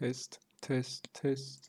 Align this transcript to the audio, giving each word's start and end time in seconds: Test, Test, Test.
Test, 0.00 0.40
Test, 0.62 1.08
Test. 1.12 1.58